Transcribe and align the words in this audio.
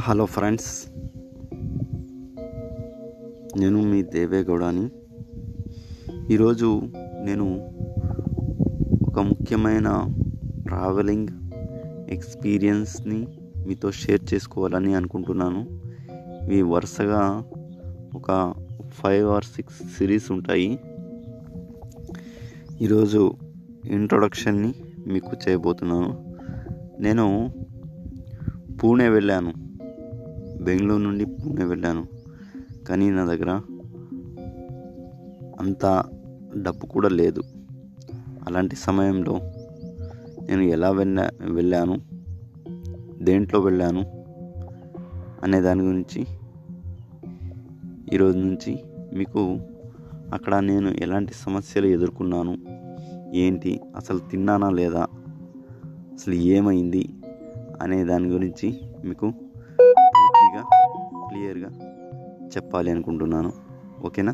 Hello 0.00 0.24
friends 0.24 0.88
నేను 3.58 3.82
మీ 3.82 4.02
దేవేగౌడని 4.02 4.90
ఈరోజు 6.30 6.80
నేను 7.24 7.70
ఒక 9.06 9.18
ముఖ్యమైన 9.18 10.06
ట్రావెలింగ్ 10.66 11.28
ఎక్స్పీరియన్స్ని 12.10 13.28
మీతో 13.66 13.90
షేర్ 13.90 14.34
చేసుకోవాలని 14.34 14.94
అనుకుంటున్నాను. 14.94 15.80
ఇవి 16.44 16.62
వరుసగా 16.62 17.44
ఒక 18.14 18.54
ఫైవ్ 18.88 19.28
ఆర్ 19.28 19.44
సిక్స్ 19.44 19.96
సిరీస్ 19.98 20.32
ఉంటాయి. 20.32 20.80
ఈరోజు 22.80 23.32
ఇంట్రొడక్షన్ని 23.88 24.74
మీకు 25.06 25.30
చేయబోతున్నాను. 25.48 26.36
నేను 27.00 27.52
పూణే 28.82 29.08
వెళ్ళాను. 29.08 29.67
బెంగళూరు 30.62 31.02
నుండి 31.02 31.24
పూణే 31.24 31.64
వెళ్ళాను. 31.64 32.06
కానీ 32.88 33.10
నా 33.10 33.24
దగ్గర 33.24 33.60
అంత 35.60 36.04
డబ్బు 36.62 36.86
కూడా 36.86 37.08
లేదు. 37.08 37.42
అలాంటి 38.46 38.76
సమయంలో 38.76 39.40
నేను 40.46 40.62
ఎలా 40.62 40.90
వెళ్ళా 40.90 41.30
వెళ్ళాను? 41.40 42.00
దేంట్లో 43.24 43.60
వెళ్ళాను? 43.60 44.00
అనే 45.42 45.60
దాని 45.60 45.82
గురించి 45.82 46.26
ఈరోజు 48.12 48.38
నుంచి 48.38 48.78
మీకు 49.14 49.58
అక్కడ 50.34 50.58
నేను 50.58 50.88
ఎలాంటి 50.88 51.32
సమస్యలు 51.34 51.86
ఎదుర్కొన్నాను? 51.86 52.58
ఏంటి? 53.36 53.80
అసలు 53.96 54.18
తిన్నానా 54.18 54.70
లేదా? 54.70 55.06
అసలు 55.86 56.34
ఏమైంది? 56.34 57.08
అనే 57.82 58.04
దాని 58.04 58.28
గురించి 58.28 58.80
మీకు 59.04 59.32
పూర్తిగా 60.38 60.62
క్లియర్గా 61.28 61.68
చెప్పాలి 62.52 62.88
అనుకుంటున్నాను. 62.90 63.50
ఓకేనా? 64.06 64.32